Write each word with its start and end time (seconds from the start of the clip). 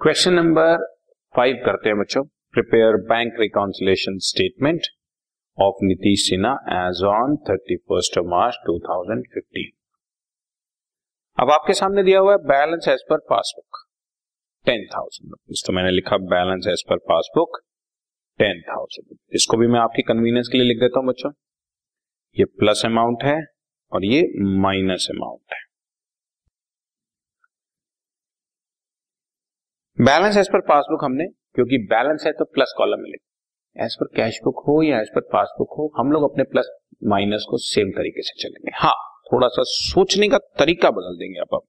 Question 0.00 0.32
number 0.32 0.82
five 1.34 1.56
करते 1.64 1.88
हैं 1.88 1.98
बच्चों. 1.98 2.22
Prepare 2.54 2.96
bank 3.06 3.38
reconciliation 3.40 4.18
statement 4.26 4.86
of 5.58 5.80
Nitish 5.84 6.26
Sinha 6.28 6.52
as 6.74 7.02
on 7.04 7.34
thirty 7.48 7.76
first 7.76 8.18
March 8.26 8.58
two 8.66 8.78
thousand 8.78 9.24
fifteen 9.34 9.70
अब 11.38 11.50
आपके 11.50 11.74
सामने 11.74 12.02
दिया 12.02 12.20
हुआ 12.20 12.32
है 12.32 12.38
balance 12.44 12.88
as 12.88 13.02
per 13.10 13.18
passbook 13.30 13.80
ten 14.66 14.86
thousand 14.94 15.30
rupees 15.30 15.66
तो 15.66 15.72
मैंने 15.72 15.90
लिखा 15.90 16.18
balance 16.28 16.66
as 16.72 16.84
per 16.90 17.04
passbook 17.08 17.60
ten 18.40 18.62
thousand 18.68 19.16
इसको 19.34 19.56
भी 19.56 19.66
मैं 19.66 19.80
आपकी 19.80 20.02
कन्वीनियंस 20.12 20.48
के 20.52 20.58
लिए 20.58 20.68
लिख 20.68 20.80
देता 20.80 21.00
हूँ 21.00 21.08
बच्चों. 21.08 21.32
ये 22.36 22.44
प्लस 22.60 22.82
अमाउंट 22.86 23.24
है 23.24 23.38
और 23.92 24.04
ये 24.04 24.22
माइनस 24.60 25.08
अमाउंट 25.10 25.54
है. 25.54 25.60
बैलेंस 29.98 30.36
एज 30.36 30.48
पर 30.48 30.60
पासबुक 30.60 31.04
हमने, 31.04 31.24
क्योंकि 31.54 31.78
बैलेंस 31.86 32.22
है 32.26 32.32
तो 32.32 32.44
प्लस 32.46 32.74
कॉलम 32.76 33.00
में 33.00 33.08
लिख 33.10 33.20
एज 33.76 33.94
पर 33.94 34.06
कैश 34.16 34.38
बुक 34.44 34.62
हो 34.66 34.82
या 34.82 35.00
एज 35.00 35.08
पर 35.14 35.20
पासबुक 35.32 35.74
हो, 35.78 35.90
हम 35.96 36.12
लोग 36.12 36.30
अपने 36.30 36.44
प्लस 36.44 36.68
माइनस 37.04 37.46
को 37.50 37.58
सेम 37.58 37.90
तरीके 37.90 38.22
से 38.22 38.34
चलेंगे। 38.42 38.70
हाँ 38.76 38.92
थोड़ा 39.26 39.48
सा 39.48 39.62
सोचने 39.64 40.28
का 40.28 40.38
तरीका 40.58 40.90
बदल 40.90 41.16
देंगे 41.18 41.40
अब 41.40 41.60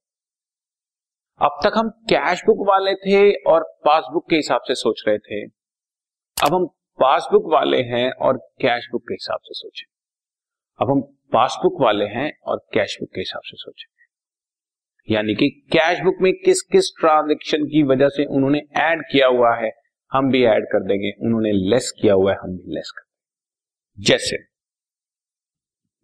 अब 1.42 1.60
तक 1.64 1.78
हम 1.78 1.90
कैश 2.10 2.44
बुक 2.46 2.66
वाले 2.68 2.94
थे 2.98 3.22
और 3.52 3.64
पासबुक 3.86 4.30
के 4.30 4.36
हिसाब 4.36 4.62
से 4.62 4.76
सोच 4.76 5.04
रहे 5.08 5.18
थे। 5.20 5.44
अब 5.44 6.54
हम 6.54 6.66
पासबुक 7.00 7.52
वाले 7.54 7.82
हैं 7.86 8.10
और 8.12 8.38
कैश 8.62 8.88
बुक 8.91 9.04
के 9.04 9.14
हिसाब 9.14 9.40
से 9.44 9.54
सोचें। 9.54 9.86
अब 10.80 10.91
हम 10.91 11.02
पासबुक 11.34 11.82
वाले 11.82 12.05
हैं 12.08 12.32
और 12.44 12.66
कैश 12.74 12.98
बुक 13.00 13.10
के 13.10 13.22
हिसाब 13.22 13.41
से 13.46 13.58
सोचेंगे 13.58 13.98
यानी 15.10 15.34
कि 15.35 15.49
कैश 15.74 15.99
बुक 15.99 16.18
में 16.21 16.32
किस 16.35 16.62
किस 16.71 16.91
ट्रांजेक्शन 16.99 17.63
की 17.65 17.84
वजह 17.84 18.10
से 18.10 18.26
उन्होंने 18.27 18.62
ऐड 18.79 19.02
किया 19.12 19.27
हुआ 19.27 19.55
है, 19.55 19.71
हम 20.12 20.29
भी 20.32 20.43
ऐड 20.48 20.65
कर 20.65 20.84
देंगे। 20.84 21.12
उन्होंने 21.21 21.52
लेस 21.70 21.91
किया 22.02 22.13
हुआ 22.13 22.32
है, 22.32 22.38
हम 22.38 22.55
भी 22.57 22.76
लेस 22.76 22.91
कर 22.98 23.07
जैसे, 23.98 24.37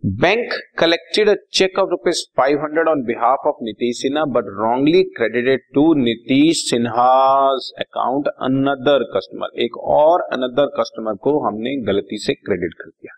bank 0.03 0.53
collected 0.79 1.29
a 1.29 1.35
cheque 1.53 1.79
of 1.79 1.89
rupees 1.89 2.21
five 2.37 2.59
hundred 2.59 2.87
on 2.87 3.03
behalf 3.03 3.47
of 3.47 3.63
Nitish 3.63 4.01
Sinha 4.01 4.23
but 4.29 4.49
wrongly 4.57 5.03
credited 5.17 5.61
to 5.75 5.83
Nitish 5.93 6.63
Sinha 6.69 7.11
account 7.79 8.27
another 8.41 9.03
customer 9.15 9.61
एक 9.61 9.77
और 9.97 10.21
अनदर 10.33 10.71
कस्टमर 10.79 11.15
को 11.21 11.39
हमने 11.47 11.75
गलती 11.83 12.17
से 12.17 12.33
क्रेडिट 12.35 12.73
कर 12.73 12.89
दिया। 12.89 13.14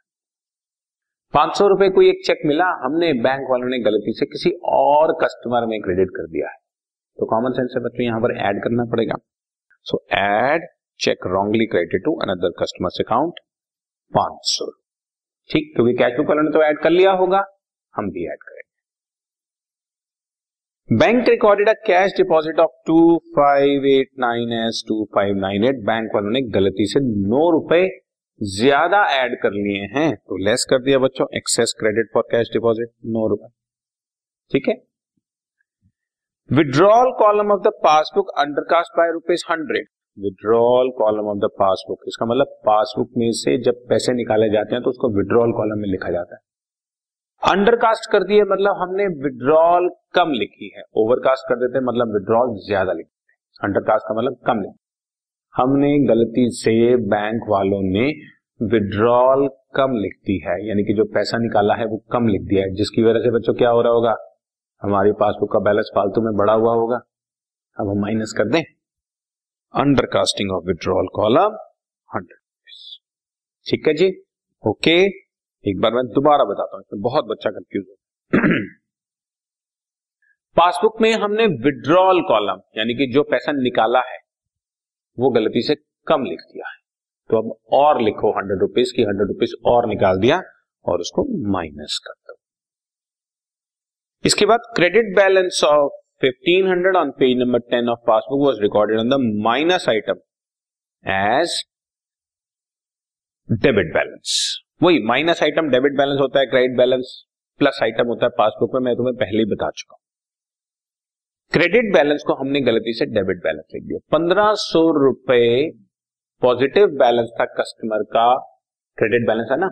पाँच 1.38 1.57
सौ 1.57 1.66
रुपए 1.67 1.88
को 1.89 2.02
एक 2.02 2.21
चेक 2.25 2.39
मिला, 2.45 2.66
हमने 2.83 3.07
बैंक 3.16 3.49
वालों 3.49 3.67
ने 3.69 3.77
गलती 3.80 4.13
से 4.13 4.25
किसी 4.25 4.52
और 4.67 5.11
कस्टमर 5.23 5.66
में 5.66 5.75
क्रेडिट 5.81 6.13
कर 6.16 6.27
दिया 6.27 6.47
है। 6.47 6.55
तो 7.17 7.25
कॉमन 7.25 7.52
सेंस 7.52 7.67
से 7.73 7.80
बच्चों, 7.80 8.03
यहाँ 8.05 8.21
पर 8.21 8.31
ऐड 8.38 8.61
करना 8.63 8.85
पड़ेगा। 8.91 9.17
So 9.85 9.99
add 10.13 10.65
cheque 10.99 11.27
wrongly 11.27 11.65
credit 11.65 12.03
to 12.05 12.13
another 12.21 12.53
customer 12.61 13.03
account 13.03 13.39
पाँच 14.13 14.39
सौ। 14.43 14.65
ठीक, 15.49 15.69
क्योंकि 15.75 15.93
कैश 15.93 16.17
बुक 16.17 16.27
वालों 16.27 16.43
ने 16.43 16.52
तो 16.52 16.63
ऐड 16.63 16.80
कर 16.80 16.89
लिया 16.89 17.11
होगा, 17.13 17.41
हम 17.95 18.09
भी 18.09 18.25
ऐड 18.27 18.41
करेंगे। 18.41 18.65
Bank 20.89 21.30
recorded 21.30 21.69
a 21.69 21.73
cash 21.85 22.17
deposit 22.17 22.59
of 22.59 22.71
two 22.88 22.97
five 23.35 23.85
eight 23.88 24.09
nine 24.19 24.53
as 24.55 24.83
two 24.88 24.97
five 25.15 25.35
nine 25.38 25.63
eight 25.65 25.85
bank 25.85 26.11
वालों 26.15 26.31
ने 26.31 26.41
गलती 26.52 26.85
से 26.85 26.99
नौ 27.30 27.49
रुपए 27.52 27.81
ज़्यादा 28.41 28.97
ऐड 29.11 29.35
कर 29.41 29.52
लिए 29.53 29.85
हैं 29.93 30.09
तो 30.17 30.38
लेस 30.45 30.66
कर 30.69 30.81
दिया 30.81 30.97
बच्चों 30.99 31.25
excess 31.38 31.73
credit 31.80 32.09
for 32.13 32.23
cash 32.31 32.49
deposit 32.53 32.89
नौ 33.07 33.27
रुपए। 33.27 33.47
ठीक 34.52 34.67
है? 34.67 34.75
Withdrawal 36.49 37.11
column 37.19 37.52
of 37.52 37.61
the 37.61 37.71
passbook 37.83 38.30
undercast 38.39 38.97
by 38.97 39.11
rupees 39.13 39.43
hundred 39.52 39.87
withdrawal 40.17 40.92
column 40.98 41.27
of 41.30 41.37
the 41.37 41.49
passbook 41.59 42.03
इसका 42.08 42.25
मतलब 42.25 42.55
पासबुक 42.65 43.09
में 43.17 43.31
से 43.36 43.58
जब 43.64 43.83
पैसे 43.89 44.14
निकाले 44.14 44.49
जाते 44.49 44.75
हैं 44.75 44.83
तो 44.83 44.89
उसको 44.89 45.09
विड्रॉल 45.17 45.52
कॉलम 45.54 45.81
में 45.81 45.89
लिखा 45.89 46.11
जाता 46.11 46.36
है। 46.36 46.42
अंडरकास्ट 47.52 48.11
कर 48.11 48.23
दिए 48.23 48.43
मतलब 48.45 48.77
हमने 48.77 49.08
विड्रॉल 49.23 49.89
कम 50.15 50.31
लिखी 50.36 50.73
है। 50.77 50.83
ओवरकास्ट 50.98 51.49
कर 51.49 51.59
देते 51.59 51.77
हैं 51.77 51.86
मतलब 51.86 52.14
विड्रॉल 52.14 52.55
ज़्यादा 52.67 52.93
लिखते 52.93 53.33
हैं। 53.33 53.69
अंडरकास्ट 53.69 54.08
का 54.08 54.15
मतलब 54.19 54.37
कम 54.48 54.61
लिखते 54.61 54.86
हमने 55.57 55.99
गलती 55.99 56.49
से 56.49 56.95
बैंक 56.95 57.41
वालों 57.49 57.81
ने 57.83 58.11
विड्रॉल 58.65 59.47
कम 59.47 59.91
लिख 59.91 60.11
दी 60.25 60.37
है, 60.47 60.67
यानी 60.67 60.83
कि 60.83 60.93
जो 60.93 61.03
पैसा 61.03 61.37
निकाला 61.37 61.75
है 61.75 61.85
वो 61.85 61.97
कम 62.11 62.27
लिख 62.27 62.41
दिया 62.41 62.63
है, 62.63 62.73
जिसकी 62.73 63.03
वजह 63.03 63.19
से 63.19 63.31
बच्चों 63.31 63.53
क्या 63.53 63.69
हो 63.69 63.81
रहा 63.81 63.93
होगा? 63.93 64.15
हमारी 64.81 65.11
पासबुक 65.11 65.51
का 65.53 65.59
बैलेंस 65.59 65.91
फालतू 65.95 66.21
में 66.21 66.33
बढ़ा 66.33 66.53
हुआ 66.53 66.73
होगा। 66.73 66.97
अब 67.79 67.89
हम 67.89 68.01
माइनस 68.01 68.33
कर 68.37 68.45
दें। 68.45 68.63
Under 69.73 70.05
casting 70.05 70.51
of 70.51 70.63
withdrawal 70.65 71.07
column 71.15 71.57
hundred 72.15 72.39
ठीक 73.69 73.87
है 73.87 73.93
जी? 73.93 74.23
ओके। 74.67 75.05
एक 75.69 75.81
बार 75.81 75.93
मैं 75.93 76.05
दोबारा 76.05 76.43
बताता 76.43 76.75
हूँ, 76.75 76.81
इसमें 76.81 77.01
बहुत 77.01 77.25
बच्चा 77.25 77.49
कंफ्यूज 77.49 77.85
हो। 77.89 77.95
पासबुक 80.57 81.01
में 81.01 81.13
हमने 81.13 81.45
विड्रॉल 81.45 82.21
कॉलम 82.21 82.61
यानी 82.77 82.93
कि 82.93 83.13
जो 83.13 83.23
पैसा 83.23 83.51
निकाला 83.51 83.99
है 83.99 84.27
वो 85.17 85.30
गलती 85.32 85.61
से 85.61 85.76
कम 86.08 86.23
लिख 86.26 86.39
दिया 86.44 86.67
है। 86.67 86.76
तो 87.30 87.38
अब 87.38 87.58
और 87.73 88.02
लिखो 88.02 88.32
हंड्रेड 88.32 88.60
रुपीज़ 88.61 88.94
की 88.95 89.04
हंड्रेड 89.04 89.28
रुपीज़ 89.28 89.54
और 89.67 89.88
निकाल 89.89 90.20
दिया 90.20 90.42
और 90.86 91.00
उसको 91.02 91.23
माइनस 91.54 92.00
कर 92.05 92.14
दो। 92.14 92.36
इसके 94.23 94.45
बाद 94.45 94.60
credit 94.76 95.16
balance 95.16 95.61
of 95.66 95.89
fifteen 96.22 96.67
hundred 96.67 96.95
on 96.95 97.11
page 97.20 97.38
number 97.38 97.60
ten 97.72 97.89
of 97.89 98.00
passbook 98.08 98.45
was 98.45 98.61
recorded 98.61 99.00
on 99.00 99.10
the 99.10 99.20
minus 99.44 99.89
item 99.89 100.20
as 101.05 101.64
debit 103.49 103.94
balance 103.94 104.39
वही 104.84 105.04
माइनस 105.05 105.44
आइटम 105.44 105.70
डेबिट 105.70 105.98
बैलेंस 105.98 106.20
होता 106.20 106.39
है 106.39 106.45
क्रेडिट 106.45 106.78
बैलेंस 106.78 107.23
प्लस 107.60 107.80
आइटम 107.84 108.08
होता 108.08 108.26
है 108.26 108.30
पासबुक 108.38 108.73
में, 108.73 108.82
मैं 108.82 108.95
तुम्हें 108.95 109.16
पहले 109.16 109.38
ही 109.38 109.45
बता 109.45 109.70
चुका 109.72 109.94
हूँ। 109.94 110.02
क्रेडिट 111.57 111.93
बैलेंस 111.93 112.23
को 112.27 112.33
हमने 112.33 112.59
गलती 112.61 112.93
से 112.93 113.05
डेबिट 113.05 113.37
बैलेंस 113.37 113.63
लिख 113.75 113.83
दिया। 113.83 113.99
पंद्रह 114.11 114.51
सौ 114.55 114.81
रुपए 114.95 115.45
पॉजिटिव 116.41 116.87
बैलेंस 116.97 117.29
था 117.39 117.45
कस्टमर 117.53 118.03
का, 118.03 118.25
क्रेडिट 118.97 119.25
बैलेंस 119.27 119.47
है 119.51 119.57
ना? 119.59 119.69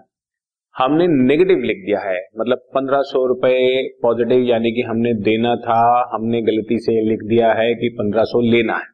हमने 0.75 1.07
नेगेटिव 1.07 1.59
लिख 1.63 1.83
दिया 1.85 1.99
है। 1.99 2.17
मतलब 2.39 2.63
पंद्रह 2.75 3.01
सौ 3.01 3.25
रुपए 3.25 3.59
पॉजिटिव 4.01 4.41
यानी 4.43 4.71
कि 4.71 4.81
हमने 4.81 5.13
देना 5.21 5.55
था, 5.57 6.09
हमने 6.13 6.41
गलती 6.41 6.79
से 6.79 6.99
लिख 7.09 7.23
दिया 7.23 7.53
है 7.53 7.73
कि 7.75 7.89
पंद्रह 7.99 8.23
सौ 8.23 8.41
लेना 8.41 8.77
है। 8.77 8.89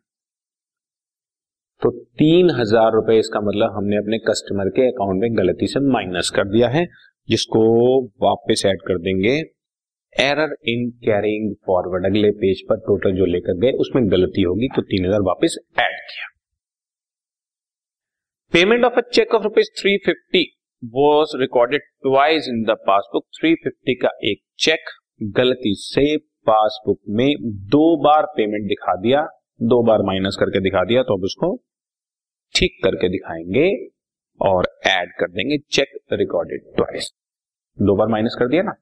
तो 1.82 1.92
तीन 2.18 2.50
हज़ार 2.50 2.92
रुपए 2.94 3.18
इसका 3.20 3.42
मतलब 3.42 3.76
हमने 3.78 3.98
अपने 3.98 4.18
कस्टमर 4.28 4.70
के 4.70 4.88
अकाउंट 4.88 5.22
में 5.22 5.38
गलती 5.38 5.68
से 5.68 5.80
माइनस 5.88 6.34
कर 6.36 6.48
दिया 6.50 6.70
है, 6.70 6.86
जिसको 7.30 7.64
वापस 8.24 8.64
ऐड 8.66 8.82
कर 8.82 9.00
देंगे। 9.00 9.42
एरर 10.16 10.56
इन 10.70 10.90
कैरिंग 11.04 11.54
फॉरवर्ड 11.68 12.06
अगले 12.06 12.32
पेज 12.38 12.62
पर 12.70 12.80
टोटल 12.80 13.16
जो 13.18 13.26
लेकर 13.28 13.58
गए, 13.60 13.72
उसमें 13.74 14.12
गलती 14.12 14.42
होगी 14.42 14.68
तो 14.76 14.82
तीन 14.84 15.06
हज़ार 15.06 15.22
वापिस 15.24 15.58
एड 15.58 16.00
किया। 16.08 16.28
Payment 18.54 18.86
of 18.86 18.94
a 18.94 19.02
cheque 19.14 19.36
of 19.36 19.44
rupees 19.44 19.70
three 19.82 19.98
fifty 20.06 20.44
was 20.84 21.36
recorded 21.38 21.82
twice 22.04 22.48
in 22.48 22.64
the 22.64 22.76
passbook 22.88 23.26
three 23.40 23.54
fifty 23.56 23.96
का 23.96 24.10
एक 24.24 24.42
चेक 24.60 24.90
गलती 25.38 25.74
से 25.78 26.16
पासबुक 26.48 27.00
में 27.10 27.36
दो 27.70 27.96
बार 28.04 28.26
पेमेंट 28.38 28.68
दिखा 28.68 28.96
दिया, 28.96 29.22
दो 29.62 29.82
बार 29.84 30.02
माइनस 30.06 30.38
करके 30.40 30.60
दिखा 30.60 30.84
दिया 30.84 31.04
तो 31.04 31.18
अब 31.18 31.24
उसको 31.24 31.56
ठीक 32.56 32.80
करके 32.84 33.10
दिखाएँगे 33.10 33.68
और 34.42 34.68
ऐड 34.88 35.12
कर 35.20 35.32
देंगे 35.32 35.58
चेक 35.72 36.00
रिकॉर्डेड 36.14 36.76
ट्वाइस 36.76 37.12
दो 37.78 37.96
बार 37.96 38.08
माइनस 38.08 38.36
कर 38.40 38.48
दिया 38.48 38.64
ना? 38.64 38.74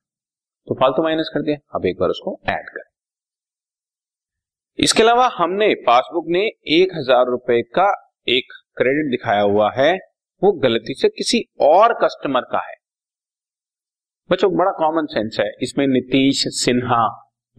तो 0.68 0.76
फालतू 0.76 1.04
माइनस 1.04 1.30
कर 1.34 1.42
दिया। 1.42 1.58
अब 1.76 1.86
एक 1.86 2.00
बार 2.00 2.10
उसको 2.10 2.40
ऐड 2.50 2.70
करें। 2.70 2.84
इसके 4.80 5.04
अलावा 5.04 5.28
हमने 5.34 5.74
पासबुक 5.88 6.26
में 6.28 6.42
एक 6.42 6.94
हज़ार 6.96 7.26
रुपए 7.26 7.62
का 7.76 7.88
एक 8.28 8.54
क्रेडिट 8.78 9.10
दिखाया 9.12 9.42
हुआ 9.44 9.72
है। 9.78 9.94
वो 10.42 10.52
गलती 10.60 10.94
से 10.94 11.10
किसी 11.10 11.42
और 11.62 11.94
कस्टमर 11.94 12.42
का 12.42 12.60
है। 12.60 12.76
बच्चों, 14.30 14.52
बड़ा 14.58 14.72
कॉमन 14.72 15.06
सेंस 15.06 15.38
है। 15.40 15.50
इसमें 15.62 15.86
नीतीश 15.88 16.44
सिन्हा 16.56 17.06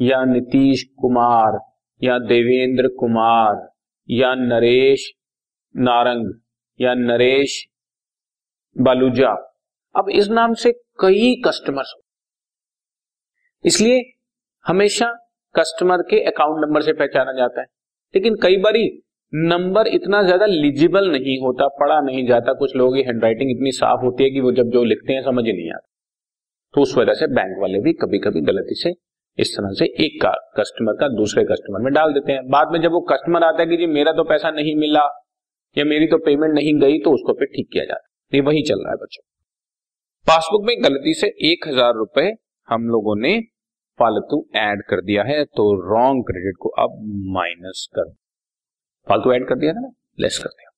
या 0.01 0.25
नीतीश 0.25 0.85
कुमार 1.01 1.59
या 2.03 2.19
देवेंद्र 2.19 2.89
कुमार 2.99 3.67
या 4.09 4.35
नरेश 4.35 5.11
नारंग 5.75 6.33
या 6.81 6.95
नरेश 6.95 7.65
बालूजा। 8.77 9.33
अब 9.95 10.09
इस 10.11 10.29
नाम 10.31 10.55
से 10.55 10.73
कई 11.01 11.35
कस्टमर्स 11.47 11.93
इसलिए 13.65 14.01
हमेशा 14.67 15.07
कस्टमर 15.55 16.03
के 16.11 16.21
अकाउंट 16.27 16.65
नंबर 16.65 16.83
से 16.83 16.93
पहचाना 16.95 17.33
जाता 17.33 17.61
है। 17.61 17.67
लेकिन 18.15 18.37
कई 18.43 18.57
बार 18.59 18.77
नंबर 19.33 19.87
इतना 19.89 20.23
ज़्यादा 20.23 20.47
लिजिबल 20.47 21.11
नहीं 21.11 21.39
होता, 21.41 21.67
पढ़ा 21.71 22.01
नहीं 22.01 22.27
जाता। 22.27 22.53
कुछ 22.53 22.75
लोगों 22.77 22.95
की 22.95 23.03
हैंडराइटिंग 23.03 23.51
इतनी 23.51 23.73
साफ़ 23.73 24.05
होती 24.05 24.25
है 24.25 24.31
कि 24.31 24.41
वो 24.41 24.53
जब 24.53 24.71
जो 24.71 24.83
लिखते 24.85 25.13
हैं 25.13 25.23
समझ 25.23 25.45
ही 25.47 25.53
नहीं 25.53 25.71
आता। 25.71 25.87
तो 26.75 26.81
उस 26.81 26.97
वजह 26.99 27.15
से 27.15 27.27
बैंक 27.27 27.57
वाले 27.61 27.79
भी 27.81 27.93
कभी 27.93 28.19
कभी 28.19 28.41
गलती 28.41 28.75
से 28.75 28.93
इस 29.39 29.55
तरह 29.57 29.73
से 29.75 29.85
एक 30.05 30.21
का 30.23 30.31
कस्टमर 30.59 30.93
का 30.93 31.09
दूसरे 31.09 31.45
कस्टमर 31.45 31.81
में 31.81 31.93
डाल 31.93 32.13
देते 32.13 32.33
हैं। 32.33 32.49
बाद 32.51 32.73
में 32.73 32.81
जब 32.81 32.93
वो 32.93 33.01
कस्टमर 33.11 33.45
आता 33.45 33.63
है 33.63 33.69
कि 33.69 33.77
जी, 33.77 33.87
मेरा 33.89 34.13
तो 34.13 34.25
पैसा 34.25 34.51
नहीं 34.51 34.75
मिला 34.77 35.03
या 35.77 35.85
मेरी 35.85 36.07
तो 36.07 36.19
पेमेंट 36.19 36.55
नहीं 36.55 36.75
गई 36.81 36.99
तो 36.99 37.13
उसको 37.13 37.33
फिर 37.33 37.49
ठीक 37.49 37.69
किया 37.73 37.85
जाता 37.85 38.05
है। 38.05 38.09
ये 38.33 38.41
वही 38.41 38.63
चल 38.63 38.83
रहा 38.85 38.91
है 38.91 38.97
बच्चों। 38.97 39.23
पासबुक 40.27 40.67
में 40.67 40.77
गलती 40.85 41.15
से 41.15 41.27
एक 41.53 41.69
हज़ार 41.69 41.95
रुपए 41.95 42.31
हम 42.69 42.89
लोगों 42.89 43.17
ने 43.17 43.35
फालतू 44.01 44.45
ऐड 44.57 44.83
कर 44.89 45.01
दिया 45.03 45.23
है 45.25 45.45
तो 45.47 45.65
रॉन्ग 45.87 46.25
क्रेडिट 46.27 46.57
को 46.61 46.69
अब 46.79 46.99
माइनस 47.33 47.87
कर 47.95 48.11
फालतू 49.07 49.33
ऐड 49.33 49.47
कर 49.49 49.59
दिया 49.59 49.73
था 49.73 49.81
ना 49.81 49.91
लेस 50.21 50.39
कर 50.39 50.49
दिया। 50.51 50.69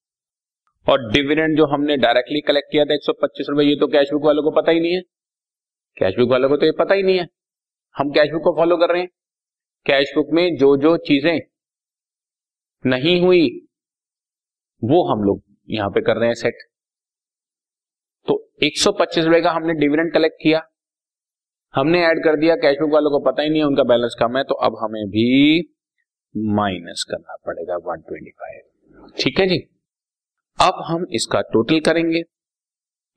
और 0.87 1.11
डिविडेंड 1.13 1.57
जो 1.57 1.67
हमने 1.67 1.97
डायरेक्टली 1.99 2.41
कलेक्ट 2.43 2.71
किया 2.73 2.85
था 2.85 2.95
एक 2.95 3.03
सौ 3.03 3.13
पच्चीस 3.23 3.47
रुपए, 3.51 3.65
ये 3.65 3.77
तो 3.77 3.87
कैश 3.89 4.13
बुक 4.13 4.25
वालों 4.25 4.43
को 4.43 4.51
पता 4.53 4.73
ही 4.73 4.81
नहीं 4.81 4.95
है। 4.95 5.03
कैश 5.97 6.15
बुक 6.19 6.31
वालों 6.31 6.49
को 6.49 6.57
तो 6.57 6.67
ये 6.67 6.73
पता 6.79 6.95
ही 6.95 7.03
नहीं 7.03 7.19
है। 7.19 7.27
हम 7.97 8.11
कैश 8.13 8.31
बुक 8.33 8.43
को 8.43 8.55
फॉलो 8.57 8.77
कर 8.77 8.93
रहे 8.93 9.03
हैं। 9.03 9.09
कैश 9.87 10.13
बुक 10.17 10.33
में 10.33 10.57
जो 10.57 10.77
जो 10.79 10.97
चीज़ें 11.07 11.39
नहीं 12.85 13.21
हुई, 13.21 13.47
वो 14.83 15.03
हम 15.07 15.23
लोग 15.25 15.43
यहाँ 15.69 15.91
पे 15.91 16.01
कर 16.03 16.17
रहे 16.17 16.29
हैं 16.29 16.35
सेट 16.37 16.63
तो 18.29 18.37
एक 18.63 18.79
सौ 18.79 18.93
पच्चीस 18.93 19.25
रुपए 19.25 19.41
का 19.43 19.51
हमने 19.51 19.75
डिविडेंड 19.77 20.13
कलेक्ट 20.15 20.37
किया। 20.43 20.61
हमने 21.75 22.05
ऐड 22.07 22.23
कर 22.25 22.37
दिया 22.37 22.55
कैशबुक 22.59 22.91
वालों 22.93 23.11
को 23.11 23.19
पता 23.25 23.43
ही 23.43 23.51
नहीं 23.51 23.61
है, 23.61 23.67
उनका 23.67 23.83
बैलेंस 23.85 24.17
कम 24.21 24.37
है 24.37 24.43
तो 24.45 24.55
अब 24.65 24.77
हमें 24.81 25.05
भी 25.09 25.29
माइनस 26.55 27.05
करना 27.11 27.37
पड़ेगा 27.47 27.77
वन 27.85 28.01
ट्वेंटी 28.01 28.31
फाइव 28.33 29.09
ठीक 29.19 29.41
है 29.41 29.47
जी? 29.47 29.59
अब 30.59 30.83
हम 30.87 31.07
इसका 31.13 31.41
टोटल 31.53 31.81
करेंगे। 31.83 32.23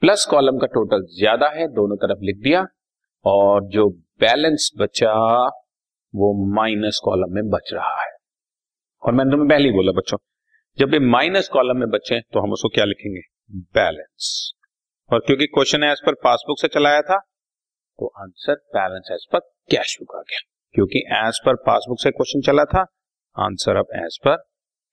प्लस 0.02 0.26
कॉलम 0.26 0.58
का 0.58 0.68
टोटल 0.70 1.06
ज़्यादा 1.14 1.50
है, 1.50 1.68
दोनों 1.70 1.96
तरफ़ 1.98 2.24
लिख 2.24 2.38
दिया, 2.38 2.66
और 3.26 3.68
जो 3.68 3.88
बैलेंस 4.22 4.72
बचा, 4.78 5.14
वो 6.14 6.34
माइनस 6.56 7.00
कॉलम 7.04 7.34
में 7.36 7.50
बच 7.50 7.70
रहा 7.74 8.02
है। 8.02 8.10
और 9.04 9.14
मैंने 9.14 9.32
तुम्हें 9.32 9.50
पहले 9.50 9.66
ही 9.66 9.74
बोला 9.74 9.92
बच्चों, 9.92 10.18
जब 10.78 10.94
ये 10.94 11.00
माइनस 11.02 11.50
कॉलम 11.54 11.80
में 11.80 11.90
बचे 11.90 12.20
तो 12.24 12.40
हम 12.40 12.52
उसको 12.54 12.70
क्या 12.70 12.86
लिखेंगे? 12.86 13.22
बैलेंस 13.74 14.54
और 15.10 15.20
क्योंकि 15.20 15.46
क्वेश्चन 15.48 15.84
एज 15.84 16.02
पर 16.06 16.14
पासबुक 16.24 16.60
से 16.62 16.68
चलाया 16.70 17.02
था 17.04 17.22
तो 18.00 18.08
answer 18.22 18.56
balance 18.74 19.10
as 19.12 19.26
per 19.34 19.40
cash 19.70 19.98
book 20.00 20.16
आ 20.16 20.22
गया। 20.22 20.40
क्योंकि 20.76 21.00
एज 21.18 21.40
पर 21.46 21.56
पासबुक 21.66 22.00
से 22.00 22.12
क्वेश्चन 22.12 22.42
चला 22.42 22.64
था 22.66 22.82
आंसर 23.38 23.76
अब 23.76 23.94
एज 23.96 24.18
पर 24.26 24.36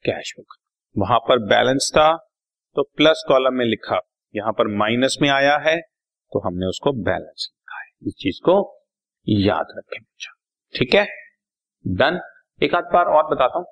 कैश 0.05 0.33
बुक 0.39 0.55
वहाँ 0.97 1.19
पर 1.19 1.39
बैलेंस 1.49 1.91
था 1.95 2.07
तो 2.77 2.83
प्लस 2.97 3.25
कॉलम 3.29 3.55
में 3.55 3.65
लिखा। 3.65 3.99
यहाँ 4.35 4.53
पर 4.53 4.69
माइनस 4.77 5.17
में 5.23 5.29
आया 5.31 5.57
है 5.61 5.77
तो 6.33 6.41
हमने 6.41 6.67
उसको 6.67 6.93
बैलेंस 7.03 7.49
लिखा 7.51 7.81
है। 7.81 8.09
इस 8.09 8.15
चीज़ 8.19 8.41
को 8.41 8.55
याद 9.27 9.75
रखें 9.79 10.01
बच्चा। 10.01 10.33
ठीक 10.75 10.95
है? 10.95 11.07
डन 11.85 12.21
एक 12.59 12.75
आध 12.75 12.85
बार 12.93 13.07
और 13.09 13.25
बताता 13.27 13.59
हूँ। 13.59 13.67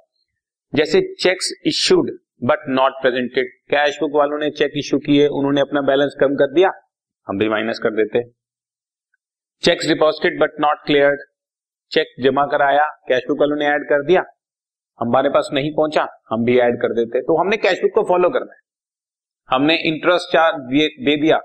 जैसे 0.72 1.00
cheques 1.14 1.52
issued 1.66 2.10
but 2.42 2.68
not 2.70 3.00
presented 3.02 3.48
cash 3.70 3.98
book 4.00 4.12
वालों 4.14 4.38
ने 4.38 4.50
चेक 4.50 4.72
इश्यू 4.76 4.98
किए, 4.98 5.26
उन्होंने 5.28 5.60
अपना 5.60 5.80
बैलेंस 5.82 6.16
कम 6.20 6.34
कर 6.36 6.52
दिया, 6.54 6.70
हम 7.28 7.38
भी 7.38 7.48
माइनस 7.48 7.78
कर 7.78 7.94
देते। 7.94 8.22
Cheques 9.62 9.86
deposited 9.88 10.38
but 10.40 10.60
not 10.60 10.78
cleared 10.86 11.20
cheque 11.92 12.14
जमा 12.24 12.44
कराया 12.46 12.86
कैश 13.08 13.24
बुक 13.28 13.38
वालों 13.40 13.56
ने 13.56 13.66
ऐड 13.66 13.82
कर 13.84 14.04
दिया। 14.04 14.22
हमारे 14.98 15.28
पास 15.28 15.48
नहीं 15.52 15.72
पहुँचा, 15.74 16.06
हम 16.30 16.44
भी 16.44 16.58
ऐड 16.58 16.76
कर 16.76 16.92
देते। 16.94 17.20
तो 17.20 17.36
हमने 17.36 17.56
कैश 17.56 17.80
बुक 17.82 17.90
को 17.94 18.02
फॉलो 18.08 18.28
करना 18.30 18.54
है। 18.54 18.60
हमने 19.48 19.76
इंटरेस्ट 19.88 20.32
चार्ज 20.32 20.62
दे 21.02 21.16
दिया। 21.16 21.40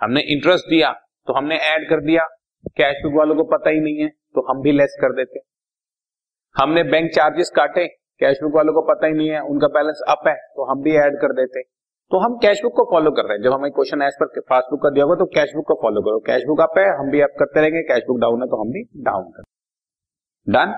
हमने 0.00 0.20
इंटरेस्ट 0.32 0.68
दिया 0.70 0.92
तो 1.28 1.32
हमने 1.32 1.56
ऐड 1.66 1.88
कर 1.88 2.00
दिया। 2.00 2.24
कैश 2.76 3.02
बुक 3.02 3.14
वालों 3.14 3.36
को 3.36 3.44
पता 3.48 3.70
ही 3.70 3.80
नहीं 3.80 3.98
है 3.98 4.08
तो 4.08 4.46
हम 4.50 4.62
भी 4.62 4.72
लेस 4.72 4.96
कर 5.00 5.12
देते। 5.14 5.40
हमने 6.56 6.82
बैंक 6.86 7.10
चार्जेस 7.12 7.50
काटे 7.56 7.86
कैश 8.20 8.42
बुक 8.42 8.54
वालों 8.54 8.72
को 8.72 8.82
पता 8.88 9.06
ही 9.06 9.12
नहीं 9.12 9.28
है, 9.28 9.40
उनका 9.42 9.68
बैलेंस 9.70 10.02
अप 10.08 10.28
है 10.28 10.34
तो 10.34 10.70
हम 10.70 10.82
भी 10.82 10.96
ऐड 10.98 11.20
कर 11.20 11.32
देते। 11.34 11.62
तो 12.12 12.18
हम 12.18 12.34
कैश 12.36 12.58
बुक 12.62 12.72
को 12.76 12.84
फॉलो 12.84 13.10
कर 13.10 13.22
रहे 13.22 13.36
हैं। 13.36 13.42
जब 13.44 13.52
हमें 13.52 13.70
क्वेश्चन 13.72 14.02
एज 14.02 14.14
पर 14.14 14.40
पासबुक 14.50 14.82
का 14.82 14.88
दिया 14.90 15.04
होगा 15.04 15.14
तो 15.14 15.26
कैश 15.34 15.52
बुक 15.56 15.66
को 15.68 15.74
फॉलो 15.82 16.00
करो। 16.00 16.18
कैश 16.26 16.42
बुक 16.46 16.60
अप 16.60 16.78
है, 16.78 16.84
हम 16.98 17.10
भी 17.10 17.20
अप 17.20 17.36
करते 17.38 17.60
रहेंगे। 17.60 17.82
कैश 17.82 18.02
बुक 18.08 18.18
डाउन 18.20 18.42
है 18.42 18.48
तो 18.48 18.60
हम 18.60 18.72
भी 18.72 18.82
डाउन 19.02 19.30
कर 19.30 19.42
done 20.46 20.74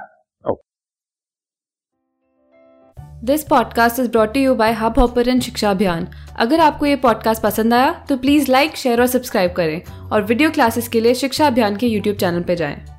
this 3.25 3.45
podcast 3.45 4.01
is 4.01 4.11
brought 4.11 4.37
you 4.37 4.55
by 4.55 4.73
Hubhopper 4.99 5.39
शिक्षा 5.41 5.71
अभियान 5.71 6.09
अगर 6.41 6.61
आपको 6.61 6.87
ये 6.87 6.97
पॉडकास्ट 6.97 7.43
पसंद 7.43 7.75
आया 7.75 7.93
तो 8.09 8.17
प्लीज़ 8.17 8.51
लाइक 8.53 8.77
शेयर 8.77 9.01
और 9.01 9.07
सब्सक्राइब 9.07 9.53
करें। 9.53 10.11
और 10.13 10.23
वीडियो 10.23 10.51
क्लासेस 10.51 10.89
के 10.89 11.01
लिए 11.01 11.15
शिक्षा 11.15 11.47
अभियान 11.47 11.77
के 11.77 11.87
यूट्यूब 11.87 12.17
चैनल 12.17 12.43
पर 12.43 12.55
जाएँ। 12.55 12.94